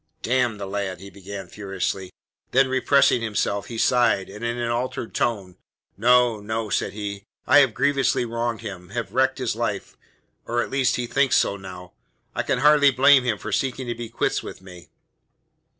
"D 0.23 0.31
n 0.31 0.57
the 0.57 0.65
lad," 0.65 0.99
he 0.99 1.11
began 1.11 1.45
furiously. 1.45 2.09
Then 2.49 2.67
repressing 2.69 3.21
himself, 3.21 3.67
he 3.67 3.77
sighed, 3.77 4.31
and 4.31 4.43
in 4.43 4.57
an 4.57 4.71
altered 4.71 5.13
tone, 5.13 5.57
"No, 5.95 6.39
no," 6.41 6.71
said 6.71 6.93
he. 6.93 7.25
"I 7.45 7.59
have 7.59 7.75
grievously 7.75 8.25
wronged 8.25 8.61
him! 8.61 8.89
have 8.89 9.13
wrecked 9.13 9.37
his 9.37 9.55
life 9.55 9.95
or 10.47 10.63
at 10.63 10.71
least 10.71 10.95
he 10.95 11.05
thinks 11.05 11.37
so 11.37 11.55
now. 11.55 11.91
I 12.33 12.41
can 12.41 12.61
hardly 12.61 12.89
blame 12.89 13.23
him 13.23 13.37
for 13.37 13.51
seeking 13.51 13.85
to 13.89 13.93
be 13.93 14.09
quits 14.09 14.41
with 14.41 14.59
me." 14.59 14.89